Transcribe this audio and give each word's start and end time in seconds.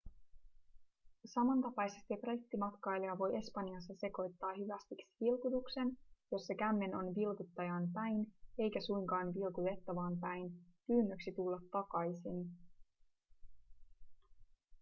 samantapaisesti 1.25 2.13
brittimatkailija 2.21 3.17
voi 3.17 3.35
espanjassa 3.37 3.93
sekoittaa 3.97 4.53
hyvästiksi 4.57 5.07
vilkutuksen 5.21 5.97
jossa 6.31 6.53
kämmen 6.59 6.95
on 6.95 7.15
‎vilkuttajaan 7.15 7.89
päin 7.93 8.33
eikä 8.59 8.81
suinkaan 8.81 9.33
vilkutettavaan 9.33 10.17
päin 10.19 10.49
pyynnöksi 10.87 11.31
tulla 11.35 11.59
takaisin.‎ 11.71 12.49